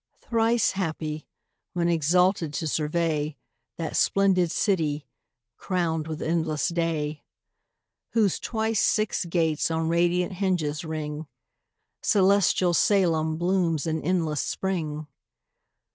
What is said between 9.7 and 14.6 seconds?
radiant hinges ring: Celestial Salem blooms in endless